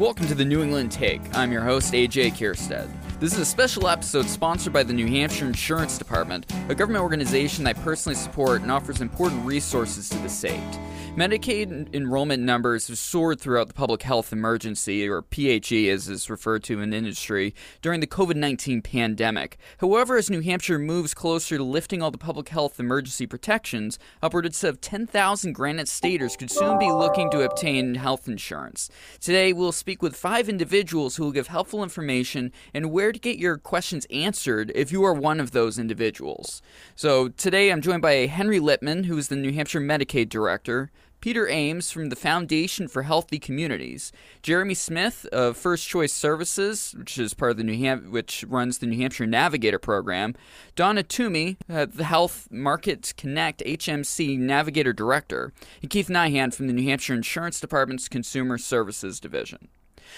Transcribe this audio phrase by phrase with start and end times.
[0.00, 1.20] Welcome to the New England Take.
[1.36, 2.88] I'm your host, AJ Kierstead.
[3.20, 7.66] This is a special episode sponsored by the New Hampshire Insurance Department, a government organization
[7.66, 10.78] I personally support and offers important resources to the state.
[11.16, 16.62] Medicaid enrollment numbers have soared throughout the public health emergency, or PHE as is referred
[16.64, 17.52] to in industry,
[17.82, 19.58] during the COVID 19 pandemic.
[19.78, 24.62] However, as New Hampshire moves closer to lifting all the public health emergency protections, upwards
[24.62, 28.88] of 10,000 Granite Staters could soon be looking to obtain health insurance.
[29.20, 33.36] Today, we'll speak with five individuals who will give helpful information and where to get
[33.36, 36.62] your questions answered if you are one of those individuals.
[36.94, 40.92] So, today I'm joined by Henry Lipman, who is the New Hampshire Medicaid Director.
[41.20, 44.10] Peter Ames from the Foundation for Healthy Communities,
[44.42, 48.78] Jeremy Smith of First Choice Services, which is part of the New Ham- which runs
[48.78, 50.34] the New Hampshire Navigator program,
[50.76, 55.52] Donna Toomey, uh, the Health Market Connect HMC Navigator Director,
[55.82, 59.68] and Keith Nyhan from the New Hampshire Insurance Department's Consumer Services Division.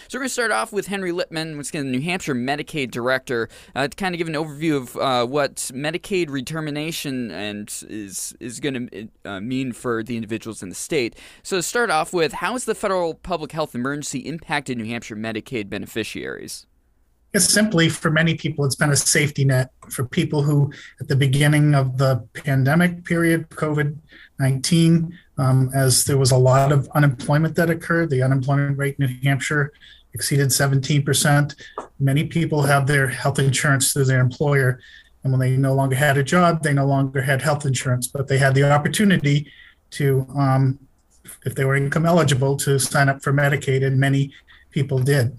[0.09, 3.49] So we're going to start off with Henry Lipman, who's the New Hampshire Medicaid Director,
[3.75, 8.61] uh, to kind of give an overview of uh, what Medicaid redetermination and is is
[8.61, 11.17] going to uh, mean for the individuals in the state.
[11.43, 15.17] So to start off with, how has the federal public health emergency impacted New Hampshire
[15.17, 16.67] Medicaid beneficiaries?
[17.35, 21.17] It's simply for many people, it's been a safety net for people who, at the
[21.17, 23.97] beginning of the pandemic period, COVID
[24.39, 28.11] 19, um, as there was a lot of unemployment that occurred.
[28.11, 29.73] The unemployment rate in New Hampshire
[30.15, 31.55] exceeded 17%.
[31.99, 34.81] Many people have their health insurance through their employer.
[35.23, 38.29] And when they no longer had a job, they no longer had health insurance, but
[38.29, 39.51] they had the opportunity
[39.93, 40.79] to, um,
[41.47, 44.33] if they were income eligible, to sign up for Medicaid, and many
[44.71, 45.39] people did.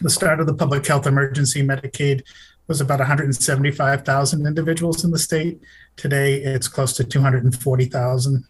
[0.00, 2.22] The start of the public health emergency, Medicaid
[2.66, 5.60] was about 175,000 individuals in the state.
[5.96, 8.44] Today, it's close to 240,000.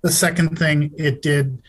[0.00, 1.62] The second thing it did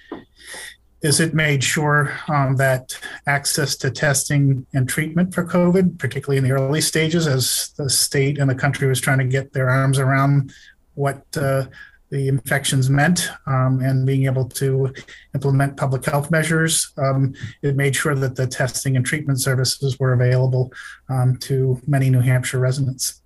[1.04, 2.98] is it made sure um, that
[3.28, 8.40] access to testing and treatment for COVID, particularly in the early stages, as the state
[8.40, 10.54] and the country was trying to get their arms around
[10.96, 11.66] what uh,
[12.14, 14.94] the infections meant um, and being able to
[15.34, 20.14] implement public health measures, um, it made sure that the testing and treatment services were
[20.14, 20.72] available
[21.10, 23.22] um, to many New Hampshire residents.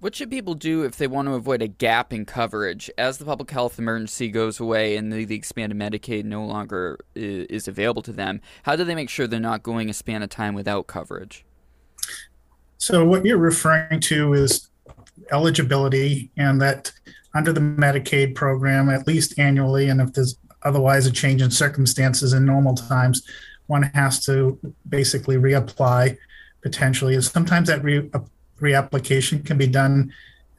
[0.00, 3.24] What should people do if they want to avoid a gap in coverage as the
[3.24, 8.02] public health emergency goes away and the, the expanded Medicaid no longer is, is available
[8.02, 8.42] to them?
[8.64, 11.46] How do they make sure they're not going a span of time without coverage?
[12.76, 14.68] So, what you're referring to is
[15.32, 16.92] eligibility, and that
[17.36, 22.32] under the Medicaid program, at least annually, and if there's otherwise a change in circumstances
[22.32, 23.22] in normal times,
[23.66, 24.58] one has to
[24.88, 26.16] basically reapply
[26.62, 27.14] potentially.
[27.14, 28.10] And sometimes that re-
[28.60, 30.12] reapplication can be done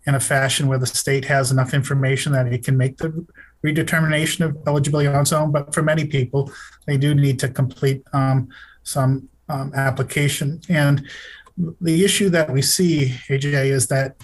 [0.06, 3.26] in a fashion where the state has enough information that it can make the
[3.64, 5.52] redetermination of eligibility on its own.
[5.52, 6.52] But for many people,
[6.86, 8.50] they do need to complete um,
[8.84, 10.62] some um, application.
[10.70, 11.06] And
[11.82, 14.16] the issue that we see, AJ, is that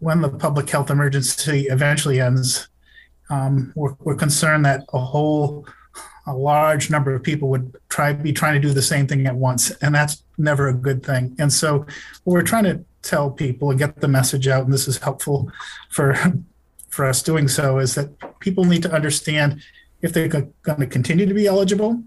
[0.00, 2.68] when the public health emergency eventually ends,
[3.30, 5.66] um, we're, we're concerned that a whole
[6.26, 9.34] a large number of people would try be trying to do the same thing at
[9.34, 11.84] once and that's never a good thing and so
[12.24, 15.50] we're trying to tell people and get the message out, and this is helpful
[15.90, 16.16] for
[16.88, 19.62] for us doing so, is that people need to understand
[20.02, 22.02] if they're going to continue to be eligible.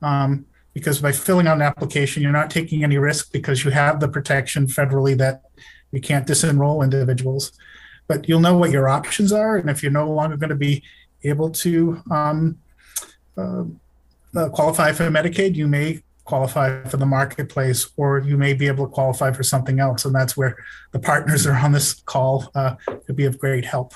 [0.00, 4.00] Um, because by filling out an application, you're not taking any risk because you have
[4.00, 5.42] the protection federally that
[5.92, 7.52] you can't disenroll individuals.
[8.08, 10.82] But you'll know what your options are, and if you're no longer going to be
[11.22, 12.58] able to um,
[13.36, 13.64] uh,
[14.34, 18.86] uh, qualify for Medicaid, you may qualify for the marketplace, or you may be able
[18.86, 20.04] to qualify for something else.
[20.04, 20.56] And that's where
[20.92, 22.74] the partners are on this call uh,
[23.06, 23.94] could be of great help.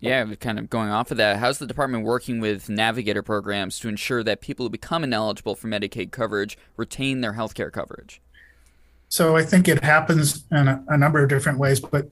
[0.00, 3.88] Yeah, kind of going off of that, how's the department working with navigator programs to
[3.88, 8.22] ensure that people who become ineligible for Medicaid coverage retain their health care coverage?
[9.10, 12.08] So I think it happens in a, a number of different ways, but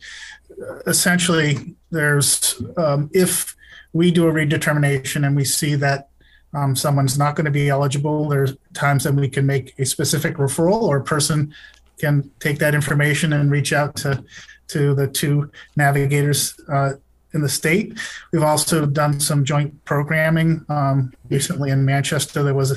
[0.87, 3.57] essentially, there's um, if
[3.93, 6.09] we do a redetermination and we see that
[6.53, 10.37] um, someone's not going to be eligible, there's times that we can make a specific
[10.37, 11.55] referral or a person
[11.99, 14.25] can take that information and reach out to
[14.69, 16.93] to the two navigators uh,
[17.35, 17.99] in the state.
[18.33, 20.65] We've also done some joint programming.
[20.69, 22.71] Um, recently in Manchester, there was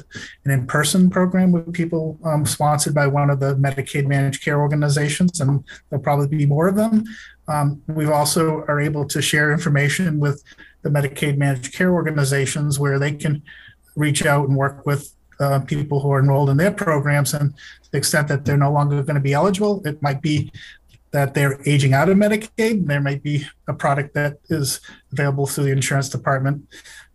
[0.45, 4.59] an in person program with people um, sponsored by one of the Medicaid managed care
[4.59, 7.03] organizations, and there'll probably be more of them.
[7.47, 10.43] Um, we also are able to share information with
[10.81, 13.41] the Medicaid managed care organizations where they can
[13.95, 17.33] reach out and work with uh, people who are enrolled in their programs.
[17.33, 20.51] And to the extent that they're no longer going to be eligible, it might be
[21.11, 22.87] that they're aging out of Medicaid.
[22.87, 24.79] There might be a product that is
[25.11, 26.67] available through the insurance department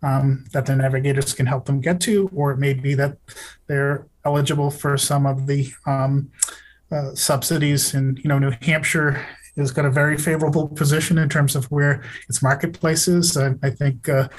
[0.03, 3.17] um, that the navigators can help them get to, or it may be that
[3.67, 6.31] they're eligible for some of the um,
[6.91, 7.93] uh, subsidies.
[7.93, 9.25] And you know, New Hampshire
[9.57, 13.35] has got a very favorable position in terms of where its marketplace is.
[13.35, 14.07] I, I think.
[14.07, 14.29] Uh,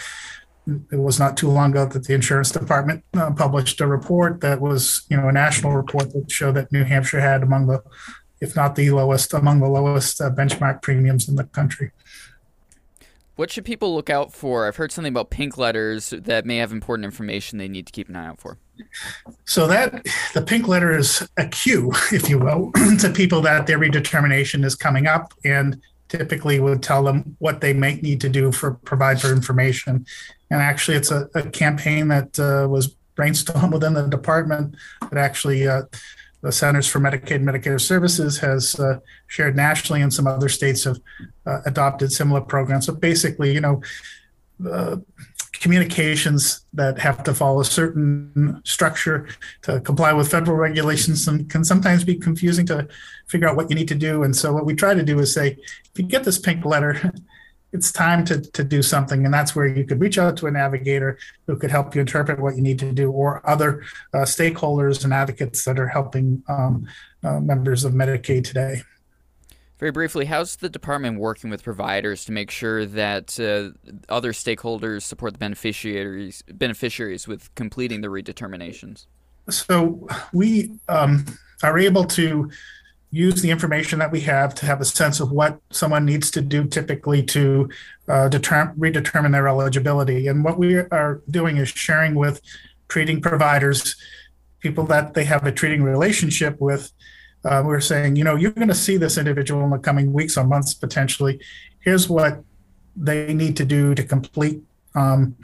[0.92, 4.60] it was not too long ago that the insurance department uh, published a report that
[4.60, 7.82] was, you know, a national report that showed that New Hampshire had among the
[8.40, 11.90] if not the lowest, among the lowest uh, benchmark premiums in the country.
[13.36, 14.66] What should people look out for?
[14.66, 18.08] I've heard something about pink letters that may have important information they need to keep
[18.08, 18.58] an eye out for.
[19.44, 20.04] So that
[20.34, 24.74] the pink letter is a cue, if you will, to people that their redetermination is
[24.74, 29.20] coming up and typically would tell them what they might need to do for provide
[29.20, 30.04] for information.
[30.50, 34.74] And actually, it's a, a campaign that uh, was brainstormed within the department
[35.10, 35.82] that actually uh,
[36.40, 40.84] the Centers for Medicaid and Medicare Services has uh, shared nationally, and some other states
[40.84, 40.98] have
[41.46, 42.86] uh, adopted similar programs.
[42.86, 43.82] So basically, you know,
[44.68, 44.96] uh,
[45.54, 49.28] communications that have to follow a certain structure
[49.62, 52.86] to comply with federal regulations and can sometimes be confusing to
[53.26, 54.22] figure out what you need to do.
[54.22, 57.12] And so, what we try to do is say, if you get this pink letter,
[57.72, 59.24] it's time to, to do something.
[59.24, 62.40] And that's where you could reach out to a navigator who could help you interpret
[62.40, 63.82] what you need to do, or other
[64.14, 66.86] uh, stakeholders and advocates that are helping um,
[67.22, 68.82] uh, members of Medicaid today.
[69.78, 73.70] Very briefly, how's the department working with providers to make sure that uh,
[74.08, 79.06] other stakeholders support the beneficiaries beneficiaries with completing the redeterminations?
[79.48, 81.24] So we um,
[81.62, 82.50] are able to
[83.10, 86.42] use the information that we have to have a sense of what someone needs to
[86.42, 87.68] do typically to
[88.08, 90.26] uh, determine, redetermine their eligibility.
[90.26, 92.40] And what we are doing is sharing with
[92.88, 93.96] treating providers,
[94.60, 96.92] people that they have a treating relationship with.
[97.44, 100.36] Uh, we're saying, you know, you're going to see this individual in the coming weeks
[100.36, 101.40] or months potentially.
[101.80, 102.42] Here's what
[102.96, 104.60] they need to do to complete
[104.94, 105.36] um,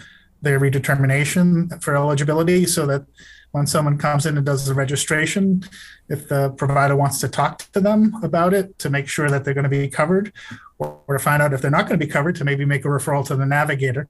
[0.42, 3.06] their redetermination for eligibility so that
[3.54, 5.62] when someone comes in and does the registration,
[6.08, 9.54] if the provider wants to talk to them about it to make sure that they're
[9.54, 10.32] going to be covered,
[10.80, 12.84] or, or to find out if they're not going to be covered, to maybe make
[12.84, 14.08] a referral to the navigator.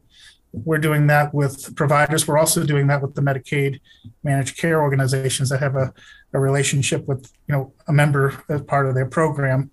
[0.54, 2.26] We're doing that with providers.
[2.26, 3.80] We're also doing that with the Medicaid
[4.22, 5.92] managed care organizations that have a,
[6.32, 9.70] a relationship with, you know, a member as part of their program.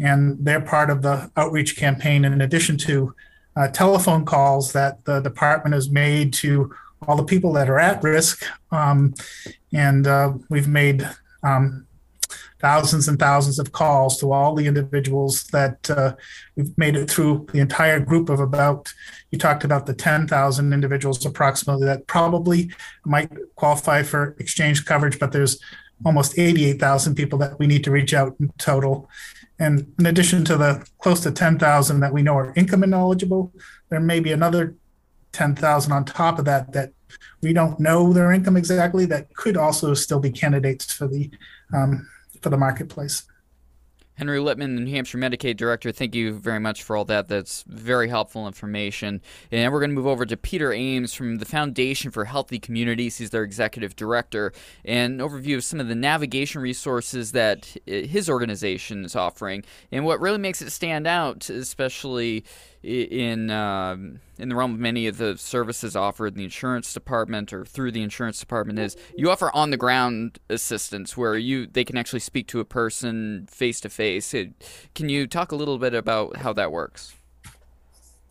[0.00, 3.14] And they're part of the outreach campaign in addition to
[3.54, 6.74] uh, telephone calls that the department has made to
[7.06, 8.44] all the people that are at risk.
[8.70, 9.14] Um,
[9.72, 11.08] and uh, we've made
[11.42, 11.86] um,
[12.62, 16.14] thousands and thousands of calls to all the individuals that uh,
[16.56, 18.92] we've made it through the entire group of about,
[19.32, 22.70] you talked about the 10,000 individuals approximately that probably
[23.04, 25.58] might qualify for exchange coverage, but there's
[26.04, 29.08] almost 88,000 people that we need to reach out in total.
[29.58, 33.52] And in addition to the close to 10,000 that we know are income ineligible,
[33.90, 34.76] there may be another
[35.32, 36.92] 10,000 on top of that that
[37.40, 41.30] we don't know their income exactly that could also still be candidates for the
[41.74, 42.08] um,
[42.40, 43.24] for the marketplace.
[44.14, 47.28] Henry Lipman, New Hampshire Medicaid Director, thank you very much for all that.
[47.28, 49.22] That's very helpful information.
[49.50, 53.16] And we're going to move over to Peter Ames from the Foundation for Healthy Communities.
[53.16, 54.52] He's their Executive Director.
[54.84, 59.64] And an overview of some of the navigation resources that his organization is offering.
[59.90, 62.44] And what really makes it stand out, especially
[62.82, 67.52] in um, in the realm of many of the services offered in the insurance department
[67.52, 71.84] or through the insurance department is you offer on the ground assistance where you they
[71.84, 74.34] can actually speak to a person face to face.
[74.94, 77.14] Can you talk a little bit about how that works?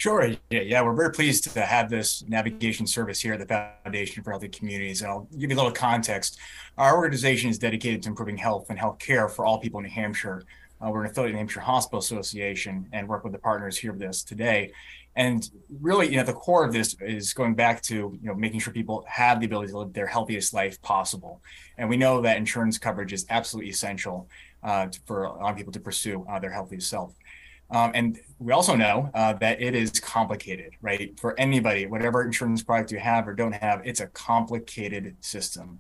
[0.02, 0.26] Sure.
[0.50, 3.46] Yeah, yeah, we're very pleased to have this navigation service here at the
[3.84, 5.04] Foundation for Healthy Communities.
[5.04, 6.40] And I'll give you a little context.
[6.80, 9.92] Our organization is dedicated to improving health and health care for all people in New
[9.92, 10.44] Hampshire.
[10.82, 13.92] Uh, we're an affiliate of the Hampshire Hospital Association and work with the partners here
[13.92, 14.72] with this today.
[15.16, 15.50] And
[15.82, 18.74] really, you know, the core of this is going back to, you know, making sure
[18.74, 21.42] people have the ability to live their healthiest life possible.
[21.78, 24.30] And we know that insurance coverage is absolutely essential
[24.64, 27.14] uh, for a lot of people to pursue uh, their healthiest self.
[27.70, 31.18] Um, and we also know uh, that it is complicated, right?
[31.20, 35.80] For anybody, whatever insurance product you have or don't have, it's a complicated system.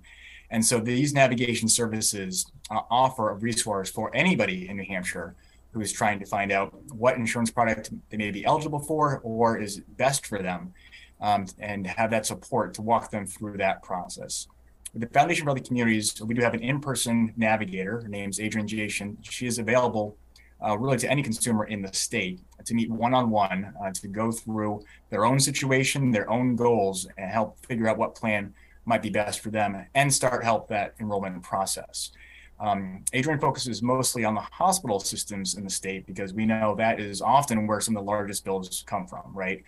[0.51, 5.34] And so these navigation services uh, offer a resource for anybody in New Hampshire
[5.72, 9.58] who is trying to find out what insurance product they may be eligible for or
[9.58, 10.74] is best for them
[11.22, 14.48] um, and have that support to walk them through that process.
[14.93, 18.01] With the Foundation for Healthy Communities, we do have an in-person navigator.
[18.01, 19.15] Her name's Adrienne Jation.
[19.22, 20.17] She is available
[20.62, 24.84] uh, really to any consumer in the state to meet one-on-one uh, to go through
[25.10, 28.53] their own situation, their own goals, and help figure out what plan
[28.85, 32.11] might be best for them and start help that enrollment process.
[32.59, 37.00] Um, Adrian focuses mostly on the hospital systems in the state because we know that
[37.00, 39.63] is often where some of the largest bills come from, right?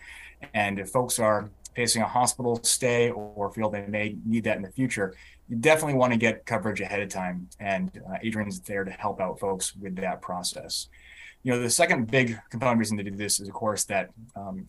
[0.53, 4.61] And if folks are facing a hospital stay or feel they may need that in
[4.61, 5.15] the future,
[5.49, 7.49] you definitely want to get coverage ahead of time.
[7.59, 10.87] And uh, Adrian's there to help out folks with that process.
[11.41, 14.67] You know, the second big component reason to do this is, of course, that um,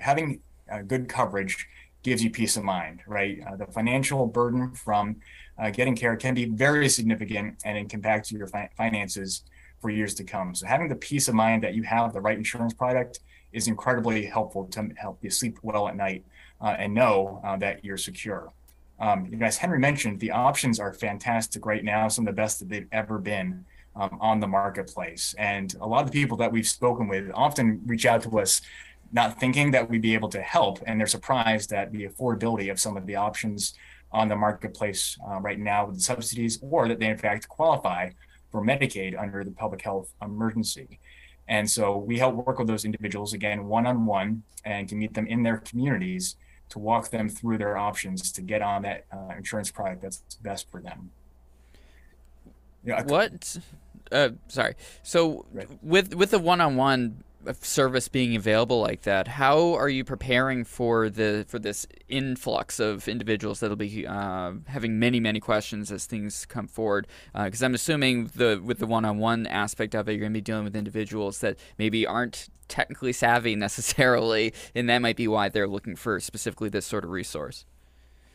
[0.00, 0.40] having
[0.70, 1.66] uh, good coverage
[2.06, 3.42] gives you peace of mind, right?
[3.44, 5.16] Uh, the financial burden from
[5.58, 9.42] uh, getting care can be very significant and it can impact your fi- finances
[9.80, 10.54] for years to come.
[10.54, 13.18] So having the peace of mind that you have the right insurance product
[13.52, 16.24] is incredibly helpful to help you sleep well at night
[16.60, 18.52] uh, and know uh, that you're secure.
[19.00, 22.40] Um, you know, as Henry mentioned, the options are fantastic right now, some of the
[22.40, 23.64] best that they've ever been
[23.96, 25.34] um, on the marketplace.
[25.38, 28.60] And a lot of the people that we've spoken with often reach out to us
[29.12, 32.80] not thinking that we'd be able to help, and they're surprised at the affordability of
[32.80, 33.74] some of the options
[34.12, 38.10] on the marketplace uh, right now with the subsidies, or that they in fact qualify
[38.50, 40.98] for Medicaid under the public health emergency.
[41.48, 45.14] And so we help work with those individuals again one on one and to meet
[45.14, 46.36] them in their communities
[46.70, 50.70] to walk them through their options to get on that uh, insurance product that's best
[50.70, 51.10] for them.
[52.84, 53.58] Yeah, what?
[54.10, 54.74] Uh, sorry.
[55.02, 55.68] So right.
[55.82, 57.22] with with the one on one
[57.54, 63.08] service being available like that, how are you preparing for the for this influx of
[63.08, 67.06] individuals that'll be uh, having many many questions as things come forward?
[67.34, 70.40] Because uh, I'm assuming the with the one-on-one aspect of it, you're going to be
[70.40, 75.68] dealing with individuals that maybe aren't technically savvy necessarily, and that might be why they're
[75.68, 77.64] looking for specifically this sort of resource.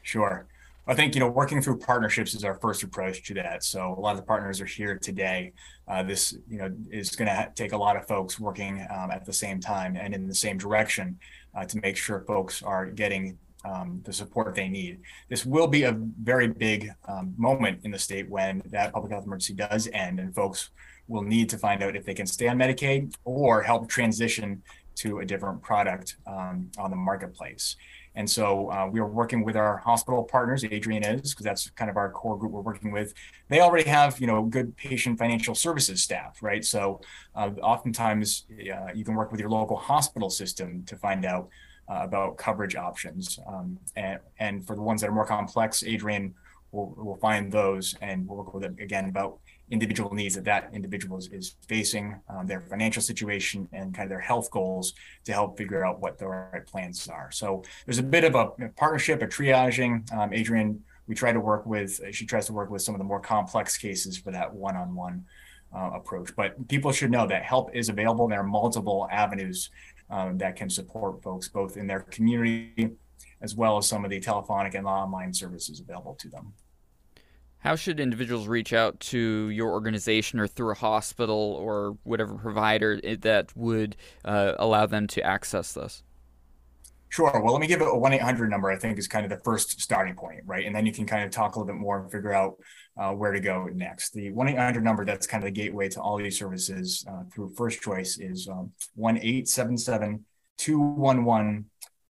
[0.04, 0.46] Sure.
[0.88, 3.64] I think you know working through partnerships is our first approach to that.
[3.64, 5.54] So a lot of the partners are here today.
[5.88, 9.26] Uh, this you know is going to take a lot of folks working um, at
[9.26, 11.20] the same time and in the same direction
[11.56, 15.02] uh, to make sure folks are getting um, the support they need.
[15.30, 19.26] This will be a very big um, moment in the state when that public health
[19.26, 20.72] emergency does end, and folks
[21.08, 24.64] will need to find out if they can stay on Medicaid or help transition
[24.96, 27.76] to a different product um, on the marketplace.
[28.16, 31.90] And so uh, we are working with our hospital partners, Adrian is, because that's kind
[31.90, 33.14] of our core group we're working with.
[33.48, 36.64] They already have, you know, good patient financial services staff, right?
[36.64, 37.02] So
[37.36, 41.50] uh, oftentimes uh, you can work with your local hospital system to find out
[41.90, 43.40] uh, about coverage options.
[43.48, 46.34] Um, and, and for the ones that are more complex, Adrian
[46.72, 49.40] will, will find those and we'll work with them again about
[49.72, 54.10] individual needs that that individual is, is facing, um, their financial situation, and kind of
[54.10, 54.94] their health goals
[55.26, 57.32] to help figure out what the right plans are.
[57.32, 60.12] So there's a bit of a, partnership, a triaging.
[60.14, 63.06] Um, Adrian, we try to work with, she tries to work with some of the
[63.06, 65.26] more complex cases for that one on one
[65.74, 66.36] approach.
[66.36, 68.28] But people should know that help is available.
[68.28, 69.70] There are multiple avenues
[70.10, 72.92] um, that can support folks both in their community
[73.42, 76.54] as well as some of the telephonic and online services available to them.
[77.62, 83.00] How should individuals reach out to your organization or through a hospital or whatever provider
[83.20, 86.04] that would uh, allow them to access this?
[87.10, 87.42] Sure.
[87.44, 89.44] Well, let me give it a 1 800 number, I think, is kind of the
[89.44, 90.66] first starting point, right?
[90.66, 92.56] And then you can kind of talk a little bit more and figure out
[92.98, 94.14] uh, where to go next.
[94.14, 97.54] The 1 800 number that's kind of the gateway to all these services uh, through
[97.56, 100.26] First Choice is um, 1 877
[100.58, 101.66] 211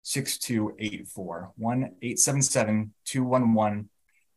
[0.01, 1.51] 6284.
[1.55, 3.89] 1 877 211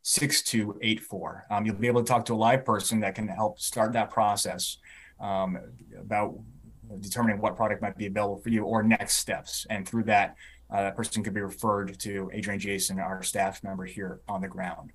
[0.03, 1.47] 6284.
[1.51, 4.11] Um, you'll be able to talk to a live person that can help start that
[4.11, 4.79] process
[5.21, 5.59] um,
[5.99, 6.39] about
[7.01, 9.67] determining what product might be available for you or next steps.
[9.71, 10.37] And through that,
[10.71, 14.49] uh, that person could be referred to Adrian Jason, our staff member here on the
[14.49, 14.93] ground.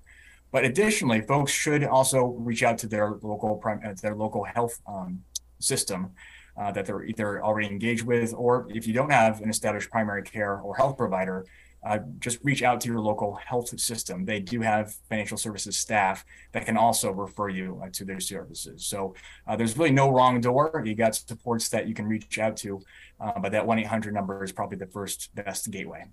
[0.52, 5.22] But additionally, folks should also reach out to their local uh, their local health um,
[5.58, 6.12] system
[6.56, 10.22] uh, that they're either already engaged with, or if you don't have an established primary
[10.22, 11.44] care or health provider,
[11.86, 14.24] uh, just reach out to your local health system.
[14.24, 18.84] They do have financial services staff that can also refer you uh, to their services.
[18.84, 19.14] So
[19.46, 20.82] uh, there's really no wrong door.
[20.84, 22.80] You got supports that you can reach out to,
[23.20, 26.06] uh, but that 1 800 number is probably the first best gateway.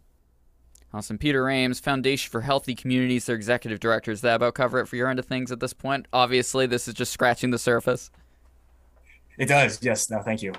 [0.93, 1.17] Awesome.
[1.17, 4.11] Peter Ames, Foundation for Healthy Communities, their executive director.
[4.11, 6.07] Does that about cover it for your end of things at this point?
[6.13, 8.11] Obviously, this is just scratching the surface.
[9.39, 9.79] It does.
[9.81, 10.11] Yes.
[10.11, 10.53] No, thank you.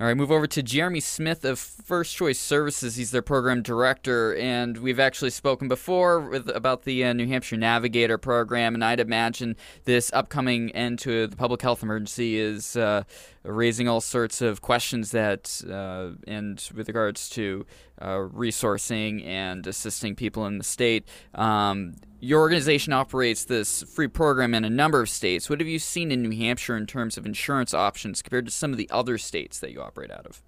[0.00, 2.96] All right, move over to Jeremy Smith of First Choice Services.
[2.96, 7.58] He's their program director, and we've actually spoken before with, about the uh, New Hampshire
[7.58, 8.72] Navigator program.
[8.74, 13.02] And I'd imagine this upcoming end to the public health emergency is uh,
[13.42, 17.66] raising all sorts of questions that, uh, and with regards to
[18.00, 21.06] uh, resourcing and assisting people in the state.
[21.34, 25.48] Um, your organization operates this free program in a number of states.
[25.48, 28.72] What have you seen in New Hampshire in terms of insurance options compared to some
[28.72, 30.42] of the other states that you operate out of?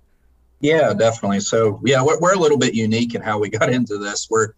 [0.61, 1.41] Yeah, definitely.
[1.41, 4.29] So, yeah, we're, we're a little bit unique in how we got into this.
[4.31, 4.53] We're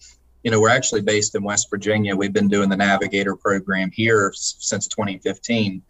[0.45, 2.15] you know, we're actually based in West Virginia.
[2.15, 5.83] We've been doing the Navigator program here since 2015,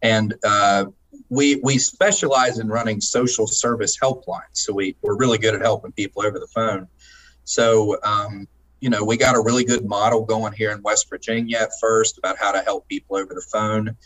[0.00, 0.86] and uh,
[1.30, 4.54] we we specialize in running social service helplines.
[4.54, 6.88] So we we're really good at helping people over the phone.
[7.44, 8.48] So um,
[8.80, 12.18] you know, we got a really good model going here in West Virginia at first
[12.18, 13.96] about how to help people over the phone.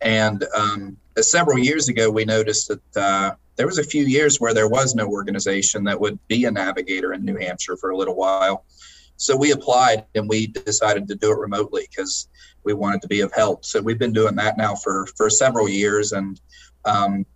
[0.00, 4.54] And um, several years ago, we noticed that uh, there was a few years where
[4.54, 8.16] there was no organization that would be a navigator in New Hampshire for a little
[8.16, 8.64] while.
[9.16, 12.28] So we applied and we decided to do it remotely because
[12.64, 13.64] we wanted to be of help.
[13.64, 16.40] So we've been doing that now for for several years, and
[16.84, 17.26] um,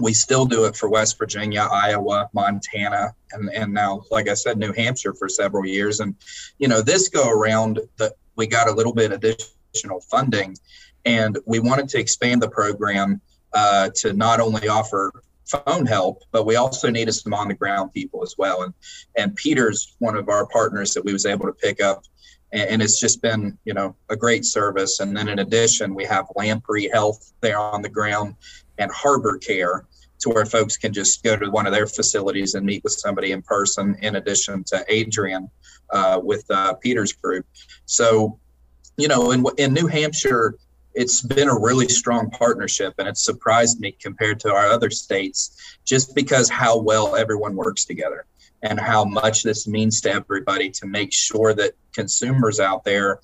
[0.00, 4.58] we still do it for West Virginia, Iowa, Montana, and and now, like I said,
[4.58, 6.00] New Hampshire for several years.
[6.00, 6.14] And
[6.58, 10.56] you know, this go around, that we got a little bit additional funding,
[11.04, 13.20] and we wanted to expand the program
[13.52, 15.12] uh, to not only offer
[15.46, 18.62] phone help, but we also needed some on the ground people as well.
[18.62, 18.74] And
[19.16, 22.04] and Peter's one of our partners that we was able to pick up,
[22.52, 25.00] and, and it's just been you know a great service.
[25.00, 28.36] And then in addition, we have Lamprey Health there on the ground
[28.78, 29.86] and Harbor Care
[30.20, 33.32] to where folks can just go to one of their facilities and meet with somebody
[33.32, 33.96] in person.
[34.02, 35.48] In addition to Adrian
[35.90, 37.46] uh, with uh, Peter's group,
[37.86, 38.38] so
[38.96, 40.54] you know in in New Hampshire
[40.94, 45.78] it's been a really strong partnership and it's surprised me compared to our other states
[45.84, 48.26] just because how well everyone works together
[48.62, 53.20] and how much this means to everybody to make sure that consumers out there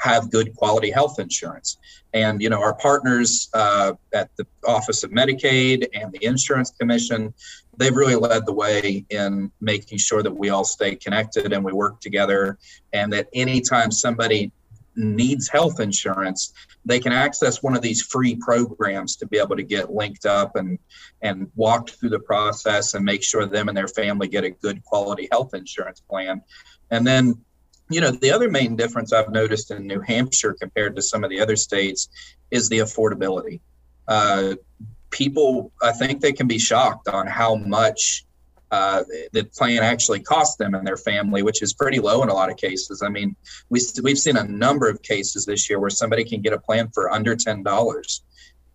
[0.00, 1.78] have good quality health insurance.
[2.12, 7.34] And you know our partners uh, at the office of medicaid and the insurance commission
[7.76, 11.72] they've really led the way in making sure that we all stay connected and we
[11.72, 12.58] work together
[12.92, 14.52] and that anytime somebody
[14.96, 16.52] needs health insurance,
[16.84, 20.56] they can access one of these free programs to be able to get linked up
[20.56, 20.78] and
[21.22, 24.82] and walked through the process and make sure them and their family get a good
[24.84, 26.42] quality health insurance plan.
[26.90, 27.34] And then,
[27.90, 31.30] you know, the other main difference I've noticed in New Hampshire compared to some of
[31.30, 32.08] the other states
[32.50, 33.60] is the affordability.
[34.06, 34.54] Uh,
[35.10, 38.26] people, I think they can be shocked on how much
[38.74, 42.34] uh, the plan actually cost them and their family, which is pretty low in a
[42.34, 43.02] lot of cases.
[43.02, 43.36] I mean,
[43.68, 46.88] we, we've seen a number of cases this year where somebody can get a plan
[46.92, 48.20] for under $10.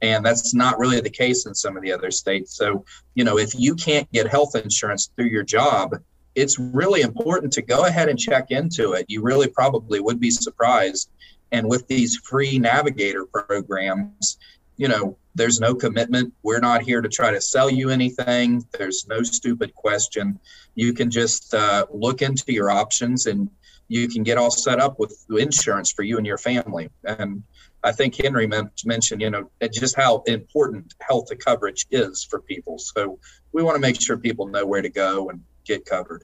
[0.01, 2.55] And that's not really the case in some of the other states.
[2.55, 5.93] So, you know, if you can't get health insurance through your job,
[6.33, 9.05] it's really important to go ahead and check into it.
[9.09, 11.09] You really probably would be surprised.
[11.51, 14.37] And with these free navigator programs,
[14.79, 16.33] you know, there's no commitment.
[16.41, 18.65] We're not here to try to sell you anything.
[18.71, 20.39] There's no stupid question.
[20.73, 23.49] You can just uh, look into your options and
[23.89, 26.89] you can get all set up with insurance for you and your family.
[27.03, 27.43] And
[27.83, 32.79] I think Henry mentioned, you know, just how important health coverage is for people.
[32.79, 33.19] So
[33.51, 36.23] we want to make sure people know where to go and get covered.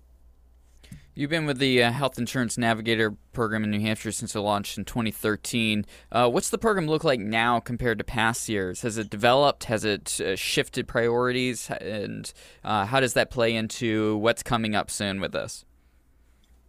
[1.18, 4.78] You've been with the uh, Health Insurance Navigator program in New Hampshire since it launched
[4.78, 5.86] in 2013.
[6.12, 8.82] Uh, what's the program look like now compared to past years?
[8.82, 9.64] Has it developed?
[9.64, 11.70] Has it uh, shifted priorities?
[11.70, 12.34] And
[12.66, 15.64] uh, how does that play into what's coming up soon with this?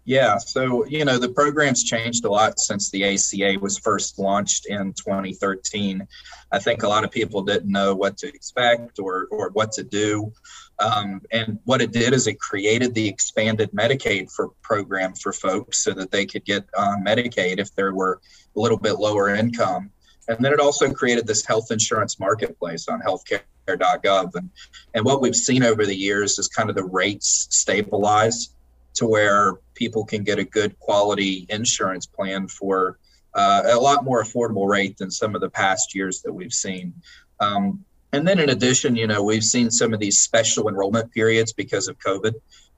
[0.05, 4.67] Yeah, so you know the program's changed a lot since the ACA was first launched
[4.67, 6.07] in 2013.
[6.53, 9.83] I think a lot of people didn't know what to expect or or what to
[9.83, 10.33] do.
[10.79, 15.83] Um, and what it did is it created the expanded Medicaid for program for folks
[15.83, 18.21] so that they could get on Medicaid if they were
[18.55, 19.91] a little bit lower income.
[20.29, 24.35] And then it also created this health insurance marketplace on healthcare.gov.
[24.35, 24.51] And,
[24.95, 28.51] and what we've seen over the years is kind of the rates stabilize
[28.95, 32.99] to where people can get a good quality insurance plan for
[33.35, 36.95] uh, a lot more affordable rate than some of the past years that we've seen.
[37.39, 37.85] Um,
[38.17, 41.87] and then in addition, you know, we've seen some of these special enrollment periods because
[41.87, 42.33] of COVID.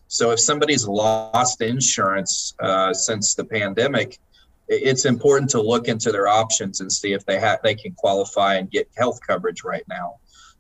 [0.09, 4.19] So if somebody's lost insurance uh, since the pandemic,
[4.67, 8.57] it's important to look into their options and see if they have they can qualify
[8.57, 10.17] and get health coverage right now.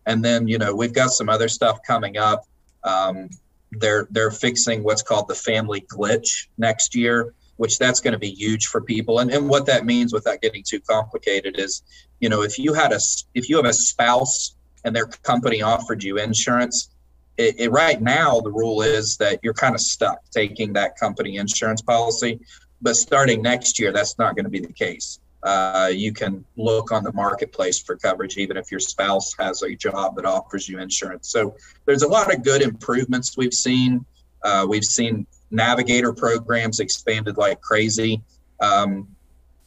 [0.06, 2.44] And then you know we've got some other stuff coming up.
[2.84, 3.28] Um,
[3.72, 8.30] they're they're fixing what's called the family glitch next year, which that's going to be
[8.30, 9.18] huge for people.
[9.18, 11.82] And and what that means, without getting too complicated, is
[12.20, 13.00] you know if you had a
[13.34, 16.90] if you have a spouse and their company offered you insurance,
[17.36, 21.36] it, it, right now the rule is that you're kind of stuck taking that company
[21.36, 22.40] insurance policy.
[22.80, 25.20] But starting next year, that's not going to be the case.
[25.42, 29.74] Uh, you can look on the marketplace for coverage, even if your spouse has a
[29.74, 31.30] job that offers you insurance.
[31.30, 31.54] So
[31.86, 34.04] there's a lot of good improvements we've seen.
[34.44, 38.22] Uh, we've seen navigator programs expanded like crazy.
[38.60, 39.08] Um,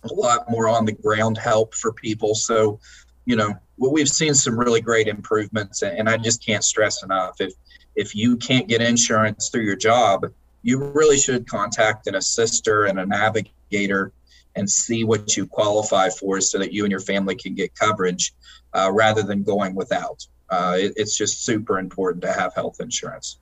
[0.04, 2.36] a lot more on the ground help for people.
[2.36, 2.80] So,
[3.26, 7.42] you know, well, we've seen some really great improvements, and I just can't stress enough
[7.42, 7.54] if
[7.96, 13.00] if you can't get insurance through your job, you really should contact an assister and
[13.00, 14.14] a navigator
[14.56, 18.34] and see what you qualify for so that you and your family can get coverage
[18.74, 20.26] uh, rather than going without.
[20.52, 23.40] Uh, it, it's just super important to have health insurance.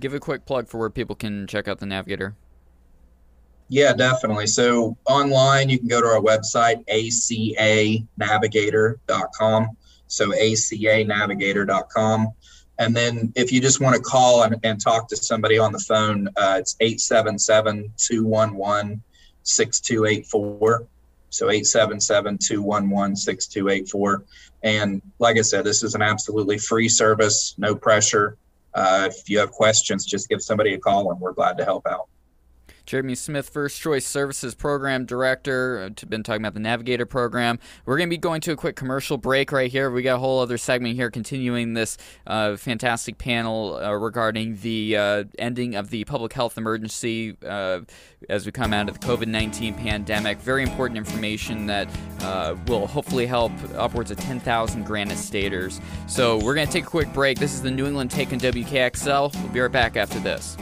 [0.00, 2.34] Give a quick plug for where people can check out the Navigator.
[3.68, 4.46] Yeah, definitely.
[4.46, 9.76] So online, you can go to our website, acanavigator.com.
[10.06, 12.28] So acanavigator.com.
[12.78, 15.80] And then if you just want to call and, and talk to somebody on the
[15.80, 19.02] phone, uh, it's 877 211
[19.42, 20.86] 6284.
[21.30, 24.22] So 877 211 6284.
[24.62, 28.36] And like I said, this is an absolutely free service, no pressure.
[28.74, 31.86] Uh, if you have questions, just give somebody a call and we're glad to help
[31.86, 32.08] out.
[32.86, 35.80] Jeremy Smith, First Choice Services Program Director.
[35.82, 37.58] Uh, been talking about the Navigator program.
[37.84, 39.90] We're going to be going to a quick commercial break right here.
[39.90, 44.96] We got a whole other segment here continuing this uh, fantastic panel uh, regarding the
[44.96, 47.80] uh, ending of the public health emergency uh,
[48.28, 50.38] as we come out of the COVID 19 pandemic.
[50.38, 51.88] Very important information that
[52.20, 55.80] uh, will hopefully help upwards of 10,000 Granite Staters.
[56.06, 57.40] So we're going to take a quick break.
[57.40, 59.34] This is the New England Take on WKXL.
[59.34, 60.56] We'll be right back after this.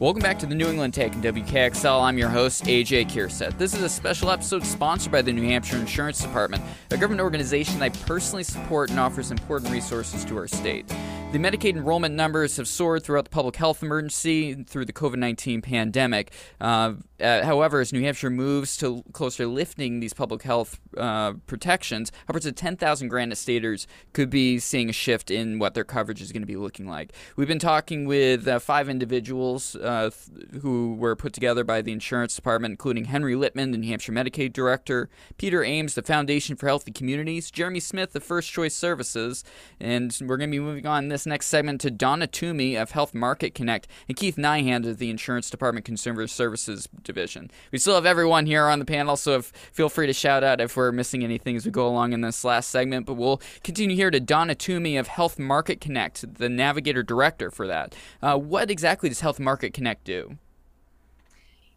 [0.00, 2.00] Welcome back to the New England Take and WKXL.
[2.00, 3.58] I'm your host, AJ Kierstead.
[3.58, 7.82] This is a special episode sponsored by the New Hampshire Insurance Department, a government organization
[7.82, 10.90] I personally support and offers important resources to our state.
[11.32, 15.62] The Medicaid enrollment numbers have soared throughout the public health emergency through the COVID 19
[15.62, 16.32] pandemic.
[16.60, 22.10] Uh, uh, however, as New Hampshire moves to closer lifting these public health uh, protections,
[22.28, 26.32] upwards of 10,000 Granite Staters could be seeing a shift in what their coverage is
[26.32, 27.12] going to be looking like.
[27.36, 31.92] We've been talking with uh, five individuals uh, th- who were put together by the
[31.92, 36.66] insurance department, including Henry Lipman, the New Hampshire Medicaid director, Peter Ames, the Foundation for
[36.66, 39.44] Healthy Communities, Jeremy Smith, the First Choice Services,
[39.78, 42.92] and we're going to be moving on this this next segment to Donna Toomey of
[42.92, 47.50] Health Market Connect and Keith Nyhan of the Insurance Department Consumer Services Division.
[47.72, 50.62] We still have everyone here on the panel, so if, feel free to shout out
[50.62, 53.04] if we're missing anything as we go along in this last segment.
[53.04, 57.66] But we'll continue here to Donna Toomey of Health Market Connect, the Navigator Director for
[57.66, 57.94] that.
[58.22, 60.38] Uh, what exactly does Health Market Connect do?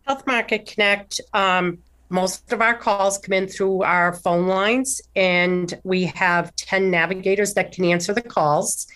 [0.08, 1.80] Health Market Connect um,
[2.14, 7.56] most of our calls come in through our phone lines, and we have 10 navigators
[7.56, 8.88] that can answer the calls.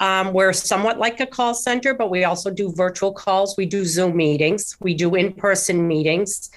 [0.00, 3.56] Um, we're somewhat like a call center, but we also do virtual calls.
[3.56, 4.76] We do Zoom meetings.
[4.80, 6.50] We do in person meetings.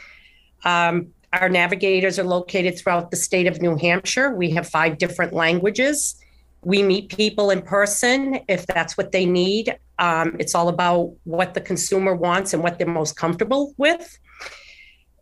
[0.65, 4.33] Um, our navigators are located throughout the state of New Hampshire.
[4.33, 6.15] We have five different languages.
[6.63, 9.77] We meet people in person if that's what they need.
[9.99, 14.17] Um, it's all about what the consumer wants and what they're most comfortable with.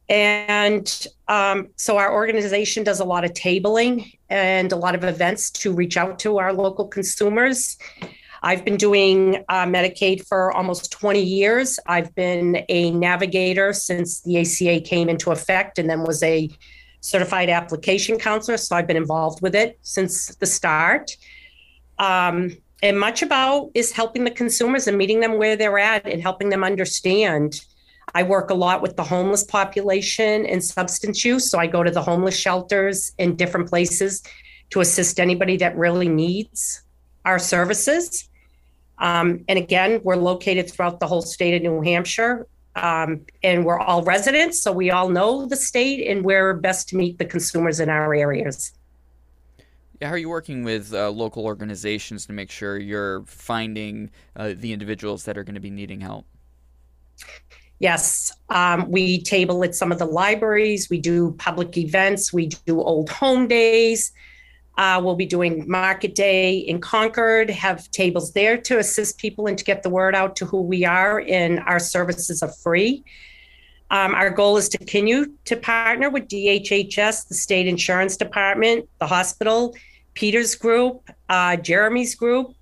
[0.07, 5.49] And um, so our organization does a lot of tabling and a lot of events
[5.51, 7.77] to reach out to our local consumers.
[8.43, 11.79] I've been doing uh, Medicaid for almost 20 years.
[11.87, 16.49] I've been a navigator since the ACA came into effect and then was a
[17.01, 18.57] certified application counselor.
[18.57, 21.17] So I've been involved with it since the start.
[21.97, 26.21] Um, and much about is helping the consumers and meeting them where they're at and
[26.21, 27.61] helping them understand
[28.15, 31.51] I work a lot with the homeless population and substance use.
[31.51, 34.23] So I go to the homeless shelters in different places
[34.69, 36.81] to assist anybody that really needs
[37.25, 38.29] our services.
[38.99, 42.47] Um, and again, we're located throughout the whole state of New Hampshire.
[42.77, 46.97] Um, and we're all residents, so we all know the state and we're best to
[46.97, 48.73] meet the consumers in our areas.
[50.01, 54.53] Yeah, how are you working with uh, local organizations to make sure you're finding uh,
[54.57, 56.25] the individuals that are going to be needing help?
[57.79, 60.89] Yes, um, we table at some of the libraries.
[60.89, 62.31] We do public events.
[62.31, 64.11] We do old home days.
[64.77, 69.57] Uh, we'll be doing Market Day in Concord, have tables there to assist people and
[69.57, 73.03] to get the word out to who we are, and our services are free.
[73.89, 79.07] Um, our goal is to continue to partner with DHHS, the state insurance department, the
[79.07, 79.75] hospital,
[80.13, 82.53] Peter's group, uh, Jeremy's group,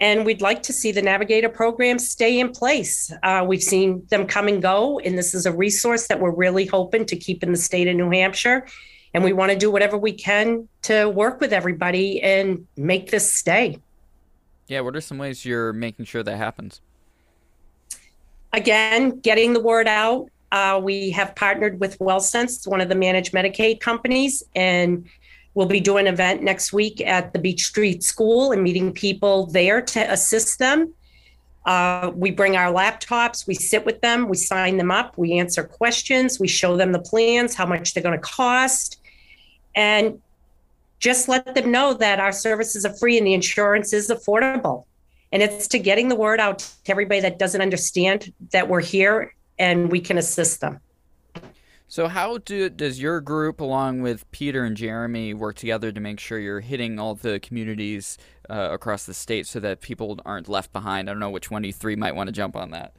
[0.00, 3.12] and we'd like to see the Navigator program stay in place.
[3.22, 6.64] Uh, we've seen them come and go, and this is a resource that we're really
[6.64, 8.66] hoping to keep in the state of New Hampshire.
[9.12, 13.32] And we want to do whatever we can to work with everybody and make this
[13.32, 13.78] stay.
[14.68, 16.80] Yeah, what are some ways you're making sure that happens?
[18.52, 20.28] Again, getting the word out.
[20.52, 25.06] Uh, we have partnered with WellSense, one of the managed Medicaid companies, and
[25.54, 29.46] We'll be doing an event next week at the Beach Street School and meeting people
[29.46, 30.94] there to assist them.
[31.66, 35.62] Uh, we bring our laptops, we sit with them, we sign them up, we answer
[35.62, 39.00] questions, we show them the plans, how much they're going to cost.
[39.74, 40.20] And
[41.00, 44.84] just let them know that our services are free and the insurance is affordable.
[45.32, 49.34] And it's to getting the word out to everybody that doesn't understand that we're here
[49.58, 50.80] and we can assist them.
[51.90, 56.20] So, how do, does your group, along with Peter and Jeremy, work together to make
[56.20, 58.16] sure you're hitting all the communities
[58.48, 61.10] uh, across the state so that people aren't left behind?
[61.10, 62.94] I don't know which one of you three might want to jump on that.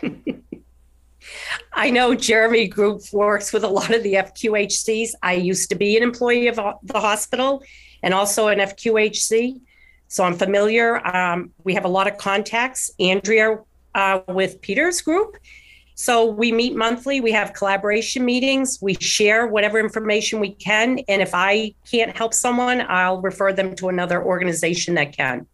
[1.72, 5.14] I know Jeremy Group works with a lot of the FQHCs.
[5.24, 7.64] I used to be an employee of the hospital
[8.04, 9.60] and also an FQHC.
[10.06, 11.04] So I'm familiar.
[11.04, 12.88] Um, we have a lot of contacts.
[13.00, 13.58] Andrea
[13.96, 15.38] uh, with Peter's group.
[15.94, 17.20] So we meet monthly.
[17.20, 18.78] We have collaboration meetings.
[18.80, 21.00] We share whatever information we can.
[21.08, 25.46] And if I can't help someone, I'll refer them to another organization that can.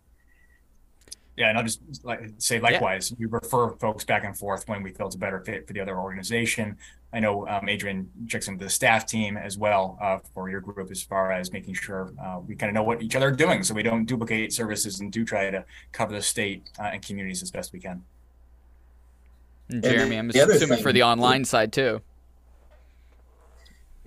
[1.38, 3.12] Yeah, and I'll just like say likewise.
[3.12, 3.16] Yeah.
[3.20, 5.80] We refer folks back and forth when we feel it's a better fit for the
[5.80, 6.76] other organization.
[7.12, 10.90] I know um, Adrian checks into the staff team as well uh, for your group
[10.90, 13.62] as far as making sure uh, we kind of know what each other are doing,
[13.62, 17.40] so we don't duplicate services and do try to cover the state uh, and communities
[17.40, 18.02] as best we can.
[19.70, 22.00] Jeremy, I'm assuming for the online side too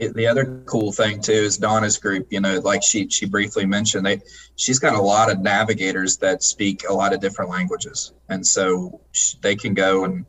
[0.10, 2.28] the other cool thing too is Donna's group.
[2.32, 4.22] You know, like she she briefly mentioned, they
[4.56, 9.00] she's got a lot of navigators that speak a lot of different languages, and so
[9.42, 10.26] they can go and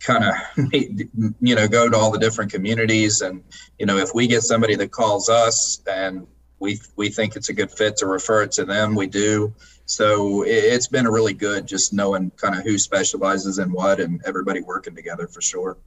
[0.00, 3.42] kind of you know go to all the different communities, and
[3.78, 6.26] you know if we get somebody that calls us and
[6.60, 9.54] we we think it's a good fit to refer it to them, we do.
[9.86, 14.20] So it's been a really good just knowing kind of who specializes in what and
[14.26, 15.78] everybody working together for sure.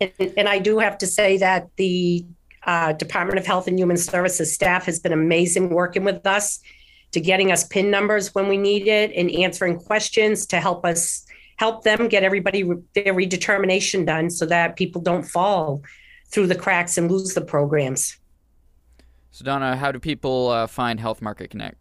[0.00, 2.24] And, and I do have to say that the
[2.64, 6.60] uh, Department of Health and Human Services staff has been amazing working with us
[7.12, 11.26] to getting us PIN numbers when we need it and answering questions to help us
[11.56, 15.82] help them get everybody re- their redetermination done so that people don't fall
[16.30, 18.16] through the cracks and lose the programs.
[19.30, 21.76] So, Donna, how do people uh, find Health Market Connect?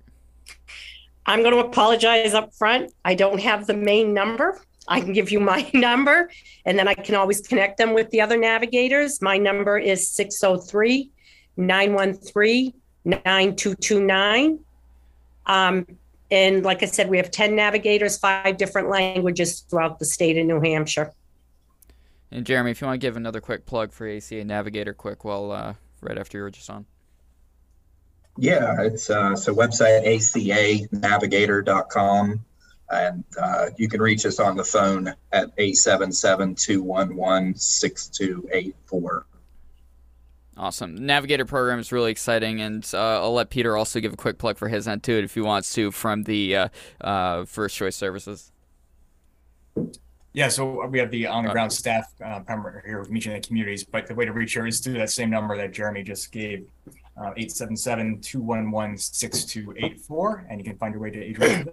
[1.25, 2.91] I'm going to apologize up front.
[3.05, 4.59] I don't have the main number.
[4.87, 6.29] I can give you my number
[6.65, 9.21] and then I can always connect them with the other navigators.
[9.21, 11.11] My number is 603
[11.57, 12.73] 913
[13.05, 14.59] 9229.
[15.45, 15.85] Um,
[16.31, 20.45] and like I said, we have 10 navigators, five different languages throughout the state of
[20.45, 21.11] New Hampshire.
[22.31, 25.51] And Jeremy, if you want to give another quick plug for ACA Navigator, quick, while
[25.51, 26.85] uh, right after you were just on.
[28.37, 32.45] Yeah, it's uh, so website acanavigator.com.
[32.91, 39.25] And uh, you can reach us on the phone at 877 211 6284.
[40.59, 41.05] Awesome.
[41.05, 44.57] Navigator program is really exciting, and uh, I'll let Peter also give a quick plug
[44.57, 48.51] for his end too, if he wants to, from the uh, uh, First Choice Services.
[50.33, 52.41] Yeah, so we have the on the ground staff uh,
[52.85, 55.29] here with meeting the communities, but the way to reach her is through that same
[55.29, 56.67] number that Jeremy just gave,
[57.19, 61.69] uh, 877 211 6284, and you can find your way to Adrian.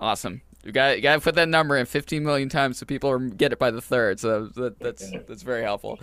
[0.00, 0.42] Awesome.
[0.66, 3.52] You got you got to put that number in 15 million times so people get
[3.52, 4.18] it by the third.
[4.18, 6.00] So that, that's that's very helpful.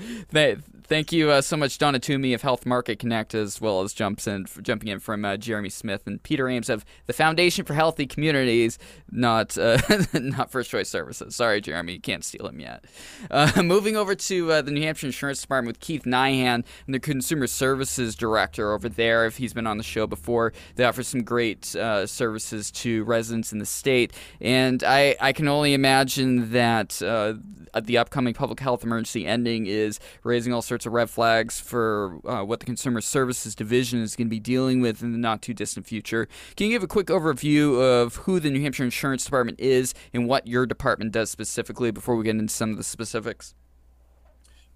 [0.86, 4.28] Thank you uh, so much, Donna Toomey of Health Market Connect, as well as jumps
[4.28, 8.06] in jumping in from uh, Jeremy Smith and Peter Ames of the Foundation for Healthy
[8.06, 8.80] Communities,
[9.12, 9.80] not uh,
[10.14, 11.36] not First Choice Services.
[11.36, 12.86] Sorry, Jeremy, you can't steal him yet.
[13.30, 17.48] Uh, moving over to uh, the New Hampshire Insurance Department with Keith Nyhan, the Consumer
[17.48, 19.26] Services Director over there.
[19.26, 23.52] If he's been on the show before, they offer some great uh, services to residents
[23.52, 24.14] in the state.
[24.40, 27.34] And and I, I can only imagine that uh,
[27.82, 32.44] the upcoming public health emergency ending is raising all sorts of red flags for uh,
[32.44, 35.56] what the Consumer Services Division is going to be dealing with in the not too
[35.56, 36.28] distant future.
[36.56, 40.28] Can you give a quick overview of who the New Hampshire Insurance Department is and
[40.28, 43.56] what your department does specifically before we get into some of the specifics?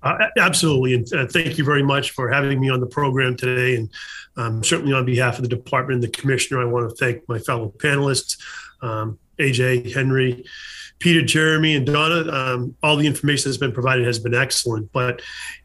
[0.02, 0.96] Uh, absolutely.
[0.96, 3.76] And uh, thank you very much for having me on the program today.
[3.76, 3.90] And
[4.38, 7.38] um, certainly on behalf of the department and the commissioner, I want to thank my
[7.38, 8.40] fellow panelists.
[8.82, 10.46] Um, AJ, Henry,
[11.00, 12.32] Peter, Jeremy, and Donna.
[12.32, 14.92] Um, all the information that's been provided has been excellent.
[14.92, 15.22] But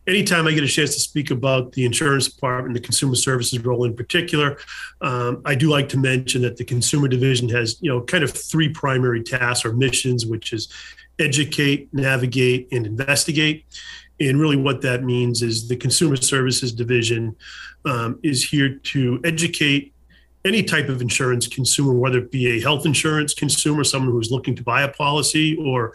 [0.07, 3.85] anytime I get a chance to speak about the insurance department, the consumer services role
[3.85, 4.59] in particular,
[5.01, 8.31] um, I do like to mention that the consumer division has, you know, kind of
[8.31, 10.69] three primary tasks or missions, which is
[11.19, 13.65] educate, navigate, and investigate.
[14.21, 17.35] And really, what that means is the consumer services division
[17.85, 19.92] um, is here to educate
[20.45, 24.55] any type of insurance consumer, whether it be a health insurance consumer, someone who's looking
[24.57, 25.95] to buy a policy, or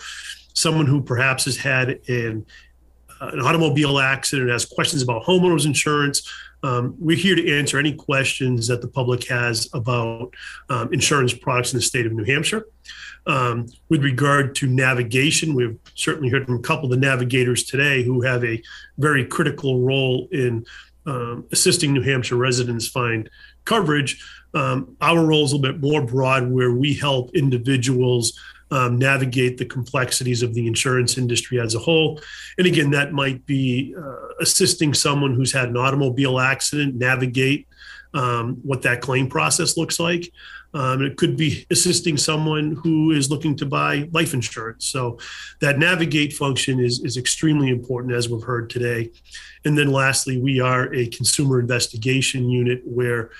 [0.54, 2.46] someone who perhaps has had an,
[3.22, 6.32] uh, an automobile accident, has questions about homeowners insurance.
[6.64, 10.34] Um, we're here to answer any questions that the public has about
[10.70, 12.66] um, insurance products in the state of New Hampshire.
[13.28, 18.02] Um, with regard to navigation, we've certainly heard from a couple of the navigators today
[18.02, 18.62] who have a
[18.98, 20.66] very critical role in
[21.06, 23.30] um, assisting New Hampshire residents find
[23.68, 24.24] coverage.
[24.54, 28.40] Um, our role is a little bit more broad, where we help individuals
[28.72, 32.20] um, navigate the complexities of the insurance industry as a whole.
[32.58, 37.68] And again, that might be uh, assisting someone who's had an automobile accident navigate
[38.14, 40.32] um, what that claim process looks like.
[40.78, 44.86] Um, it could be assisting someone who is looking to buy life insurance.
[44.86, 45.18] So
[45.60, 49.10] that navigate function is, is extremely important, as we've heard today.
[49.66, 53.32] And then lastly, we are a consumer investigation unit where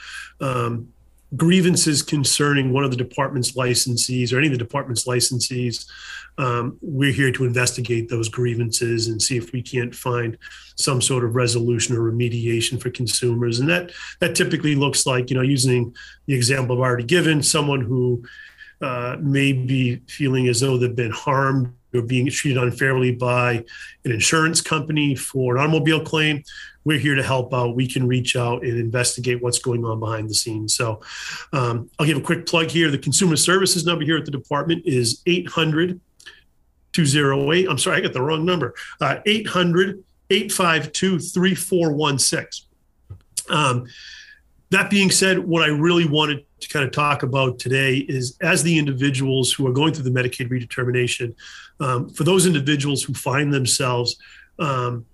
[0.42, 0.88] um,
[1.36, 5.86] grievances concerning one of the department's licensees or any of the department's licensees,
[6.38, 10.38] um, we're here to investigate those grievances and see if we can't find
[10.76, 13.60] some sort of resolution or remediation for consumers.
[13.60, 15.96] And that that typically looks like, you know, using
[16.28, 18.24] the example I've already given, someone who
[18.82, 23.64] uh, may be feeling as though they've been harmed or being treated unfairly by
[24.06, 26.44] an insurance company for an automobile claim
[26.88, 27.76] we're here to help out.
[27.76, 30.74] We can reach out and investigate what's going on behind the scenes.
[30.74, 31.02] So
[31.52, 32.90] um, I'll give a quick plug here.
[32.90, 36.00] The consumer services number here at the department is 800
[37.06, 37.70] 208.
[37.70, 38.74] I'm sorry, I got the wrong number.
[39.00, 42.66] Uh, 800 852 3416.
[43.50, 43.86] Um,
[44.72, 48.64] that being said, what I really wanted to kind of talk about today is as
[48.64, 51.36] the individuals who are going through the Medicaid redetermination,
[51.80, 54.18] um, for those individuals who find themselves
[54.58, 55.06] um,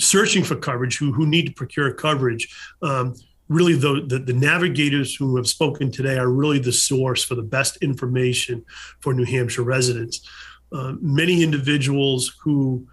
[0.00, 2.54] searching for coverage, who who need to procure coverage.
[2.82, 3.14] Um,
[3.48, 7.42] really, the, the, the navigators who have spoken today are really the source for the
[7.42, 8.64] best information
[9.00, 10.28] for New Hampshire residents.
[10.70, 12.86] Uh, many individuals who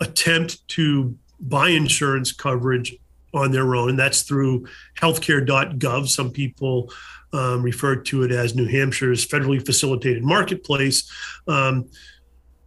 [0.00, 2.94] attempt to buy insurance coverage
[3.34, 3.96] on their own.
[3.96, 4.66] That's through
[5.00, 6.08] healthcare.gov.
[6.08, 6.92] Some people
[7.32, 11.10] um, refer to it as New Hampshire's federally facilitated marketplace.
[11.48, 11.88] Um,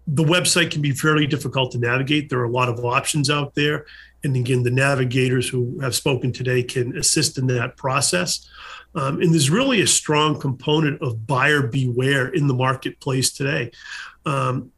[0.07, 2.29] the website can be fairly difficult to navigate.
[2.29, 3.85] There are a lot of options out there.
[4.25, 8.49] And again, the navigators who have spoken today can assist in that process.
[8.95, 13.71] Um, and there's really a strong component of buyer beware in the marketplace today.
[14.25, 14.71] Um,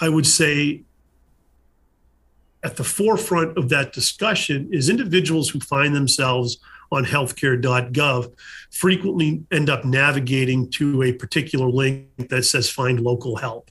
[0.00, 0.82] I would say
[2.64, 6.58] at the forefront of that discussion is individuals who find themselves
[6.90, 8.32] on healthcare.gov
[8.70, 13.70] frequently end up navigating to a particular link that says find local help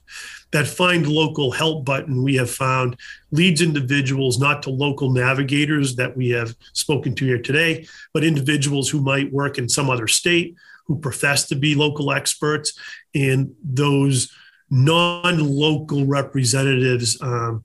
[0.52, 2.96] that find local help button we have found
[3.30, 8.88] leads individuals not to local navigators that we have spoken to here today, but individuals
[8.88, 10.54] who might work in some other state
[10.86, 12.78] who profess to be local experts
[13.14, 14.32] and those
[14.70, 17.64] non-local representatives um,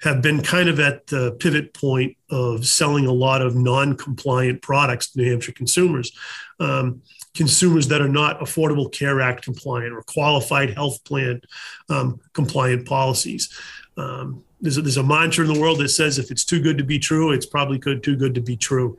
[0.00, 5.10] have been kind of at the pivot point of selling a lot of non-compliant products
[5.10, 6.12] to New Hampshire consumers.
[6.60, 7.02] Um,
[7.36, 11.40] consumers that are not Affordable Care Act compliant or qualified health plan
[11.88, 13.52] um, compliant policies.
[13.96, 16.78] Um, there's, a, there's a mantra in the world that says if it's too good
[16.78, 18.96] to be true, it's probably good, too good to be true.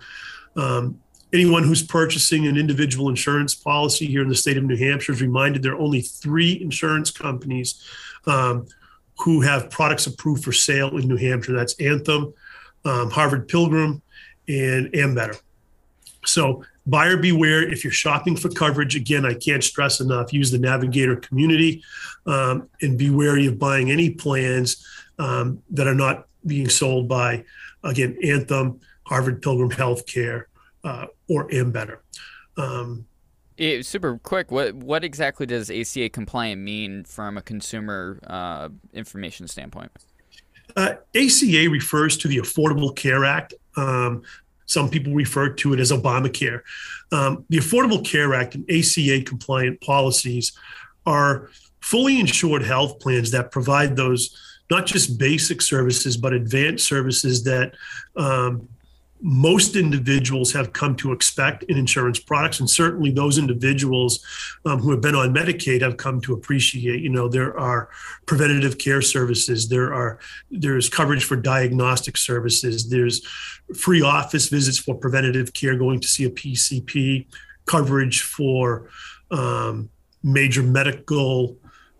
[0.56, 1.00] Um,
[1.34, 5.22] anyone who's purchasing an individual insurance policy here in the state of New Hampshire is
[5.22, 7.84] reminded there are only three insurance companies
[8.26, 8.68] um,
[9.20, 11.54] who have products approved for sale in New Hampshire.
[11.54, 12.34] That's Anthem,
[12.86, 14.02] um, Harvard Pilgrim,
[14.48, 15.40] and Ambetter.
[16.28, 17.68] So buyer beware.
[17.70, 21.84] If you're shopping for coverage again i can't stress enough use the navigator community
[22.26, 24.86] um, and be wary of buying any plans
[25.20, 27.44] um, that are not being sold by
[27.84, 30.46] again anthem harvard pilgrim healthcare
[30.84, 32.00] uh, or ambetter.
[32.58, 33.06] Um,
[33.58, 34.52] it, super quick.
[34.52, 39.92] What what exactly does aca compliant mean from a consumer uh, information standpoint?
[40.76, 43.56] Uh, ACA refers to the Affordable Care Act.
[43.76, 44.24] Um,
[44.68, 46.62] some people refer to it as Obamacare.
[47.12, 50.52] Um, the Affordable Care Act and ACA compliant policies
[51.06, 51.50] are
[51.82, 54.38] fully insured health plans that provide those
[54.70, 57.74] not just basic services, but advanced services that
[58.18, 58.68] um,
[59.22, 64.24] most individuals have come to expect in insurance products and certainly those individuals
[64.66, 67.90] um, who have been on medicaid have come to appreciate you know there are
[68.26, 70.20] preventative care services there are
[70.52, 73.26] there's coverage for diagnostic services there's
[73.76, 77.26] free office visits for preventative care going to see a pcp
[77.66, 78.88] coverage for
[79.32, 79.90] um,
[80.24, 81.58] major medical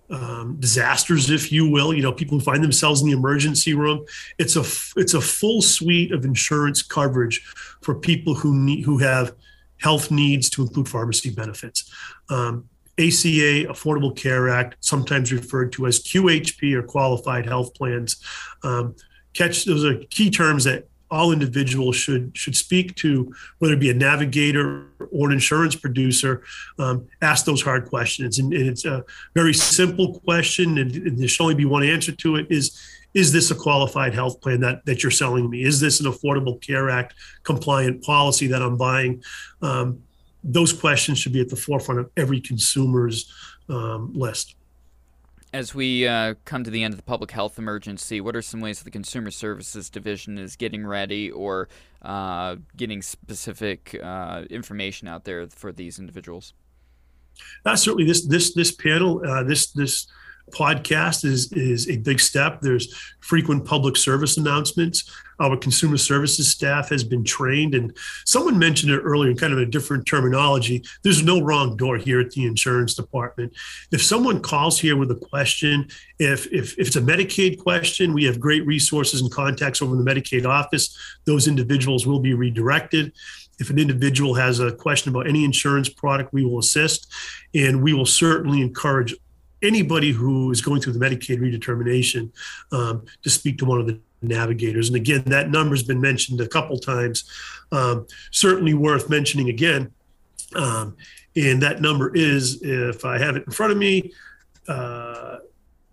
[0.10, 1.94] um, disasters, if you will.
[1.94, 4.06] You know, people who find themselves in the emergency room.
[4.38, 4.64] It's a
[5.00, 7.42] it's a full suite of insurance coverage
[7.82, 9.34] for people who need who have
[9.80, 11.92] health needs to include pharmacy benefits.
[12.30, 12.68] Um,
[13.00, 18.18] ACA, Affordable Care Act, sometimes referred to as QHP or Qualified Health Plans.
[18.64, 18.96] Um,
[19.34, 23.90] catch those are key terms that all individuals should should speak to whether it be
[23.90, 26.44] a navigator or an insurance producer
[26.80, 28.40] um, ask those hard questions.
[28.40, 29.04] And, and, it's a
[29.34, 32.80] very simple question and, and there should only be one answer to it is
[33.14, 35.64] is this a qualified health plan that that you're selling me?
[35.64, 39.24] Is this an affordable care act compliant policy that i'm buying?
[39.62, 40.04] Um,
[40.44, 43.34] those questions should be at the forefront of every consumer's
[43.70, 44.56] um, list
[45.58, 48.62] as we uh, come to the end of the public health emergency, what are some
[48.62, 51.68] ways the Consumer Services Division is getting ready or
[52.04, 56.54] uh, getting specific uh, information out there for these individuals?
[57.66, 60.08] Certainly, this this this panel, uh, this this
[60.52, 62.62] podcast is is a big step.
[62.62, 65.12] There's frequent public service announcements.
[65.40, 67.96] Our consumer services staff has been trained, and
[68.26, 70.84] someone mentioned it earlier in kind of a different terminology.
[71.04, 73.54] There's no wrong door here at the insurance department.
[73.92, 75.88] If someone calls here with a question,
[76.18, 80.04] if if, if it's a Medicaid question, we have great resources and contacts over in
[80.04, 80.98] the Medicaid office.
[81.26, 83.14] Those individuals will be redirected.
[83.60, 87.12] If an individual has a question about any insurance product, we will assist,
[87.56, 89.16] and we will certainly encourage
[89.62, 92.32] anybody who is going through the Medicaid redetermination
[92.72, 94.88] um, to speak to one of the navigators.
[94.88, 97.30] And again, that number has been mentioned a couple times.
[97.72, 99.92] Um, certainly worth mentioning again.
[100.56, 100.96] Um,
[101.36, 104.12] and that number is, if I have it in front of me,
[104.68, 105.38] uh,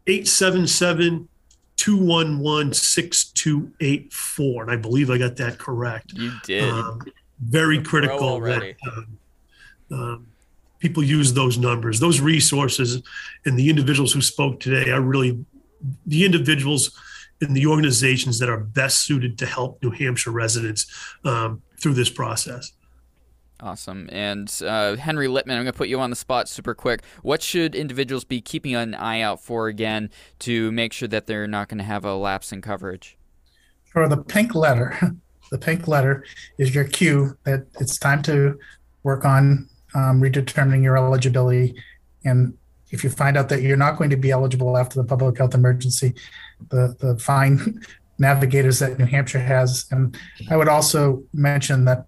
[0.07, 1.29] 877
[1.77, 4.63] 211 6284.
[4.63, 6.13] And I believe I got that correct.
[6.15, 6.65] You did.
[6.65, 7.03] Um,
[7.41, 8.75] very critical that
[10.79, 13.03] people use those numbers, those resources,
[13.45, 15.45] and the individuals who spoke today are really
[16.07, 16.99] the individuals
[17.41, 20.87] in the organizations that are best suited to help New Hampshire residents
[21.25, 22.73] um, through this process.
[23.61, 24.09] Awesome.
[24.13, 27.03] And uh, Henry Lipman, I'm going to put you on the spot super quick.
[27.23, 30.11] What should individuals be keeping an eye out for again
[30.41, 33.17] to make sure that they're not going to have a lapse in coverage?
[33.87, 34.99] For the pink letter,
[35.51, 36.25] the pink letter
[36.59, 38.59] is your cue that it's time to
[39.03, 41.75] work on um, redetermining your eligibility.
[42.25, 42.57] And
[42.91, 45.55] if you find out that you're not going to be eligible after the public health
[45.55, 46.15] emergency,
[46.71, 47.81] the, the fine
[48.19, 49.87] navigators that New Hampshire has.
[49.91, 50.17] And
[50.51, 52.07] I would also mention that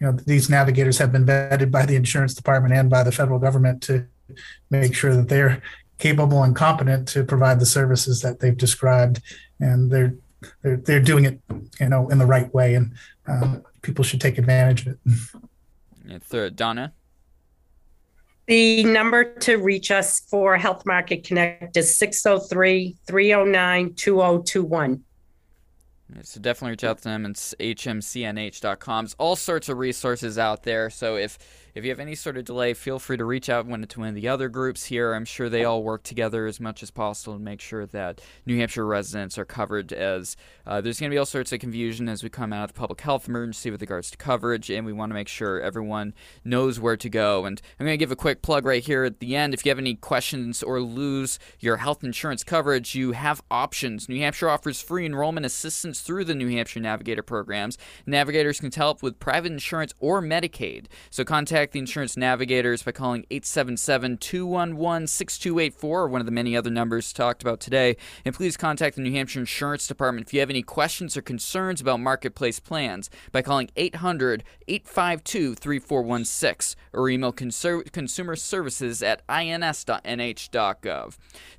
[0.00, 3.38] you know these navigators have been vetted by the insurance department and by the federal
[3.38, 4.06] government to
[4.70, 5.62] make sure that they're
[5.98, 9.20] capable and competent to provide the services that they've described
[9.60, 10.14] and they're
[10.62, 11.40] they're, they're doing it
[11.78, 12.94] you know in the right way and
[13.28, 15.42] uh, people should take advantage of it
[16.06, 16.92] it's uh, donna
[18.50, 25.04] the number to reach us for Health Market Connect is 603 309 2021.
[26.22, 27.26] So definitely reach out to them.
[27.26, 29.04] It's hmcnh.com.
[29.04, 30.90] There's all sorts of resources out there.
[30.90, 31.38] So if
[31.74, 34.14] if you have any sort of delay, feel free to reach out to one of
[34.14, 35.14] the other groups here.
[35.14, 38.58] I'm sure they all work together as much as possible to make sure that New
[38.58, 39.92] Hampshire residents are covered.
[39.92, 42.74] As uh, there's going to be all sorts of confusion as we come out of
[42.74, 46.14] the public health emergency with regards to coverage, and we want to make sure everyone
[46.44, 47.44] knows where to go.
[47.44, 49.54] And I'm going to give a quick plug right here at the end.
[49.54, 54.08] If you have any questions or lose your health insurance coverage, you have options.
[54.08, 57.78] New Hampshire offers free enrollment assistance through the New Hampshire Navigator programs.
[58.06, 60.86] Navigators can help with private insurance or Medicaid.
[61.10, 66.32] So contact contact the insurance navigators by calling 877 211 6284 or one of the
[66.32, 67.98] many other numbers talked about today.
[68.24, 71.82] And please contact the New Hampshire Insurance Department if you have any questions or concerns
[71.82, 81.18] about marketplace plans by calling 800 852 3416 or email consumer services at ins.nh.gov.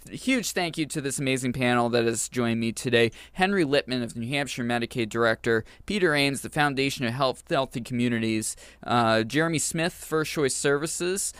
[0.09, 4.15] Huge thank you to this amazing panel that has joined me today Henry Lipman of
[4.15, 9.59] the New Hampshire Medicaid Director, Peter Ames, the Foundation of Health, Healthy Communities, uh, Jeremy
[9.59, 11.33] Smith Smith, First Choice Services,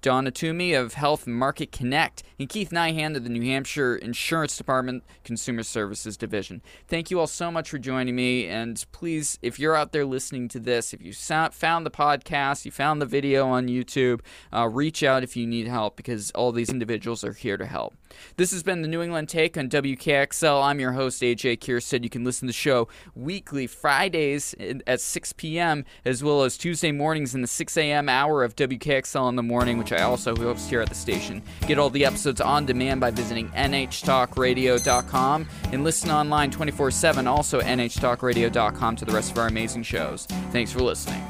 [0.00, 5.02] Donna Toomey of Health Market Connect, and Keith Nyhan of the New Hampshire Insurance Department
[5.24, 6.62] Consumer Services Division.
[6.86, 8.46] Thank you all so much for joining me.
[8.46, 12.70] And please, if you're out there listening to this, if you found the podcast, you
[12.70, 14.20] found the video on YouTube,
[14.52, 17.94] uh, reach out if you need help because all these individuals are here to help.
[18.36, 20.62] This has been the New England Take on WKXL.
[20.62, 22.02] I'm your host, AJ Kierstead.
[22.02, 24.54] You can listen to the show weekly, Fridays
[24.86, 28.08] at 6 p.m., as well as Tuesday mornings in the 6 a.m.
[28.08, 31.42] hour of WKXL in the morning, which I also host here at the station.
[31.66, 37.60] Get all the episodes on demand by visiting nhtalkradio.com and listen online 24 7, also
[37.60, 40.26] nhtalkradio.com to the rest of our amazing shows.
[40.50, 41.22] Thanks for listening.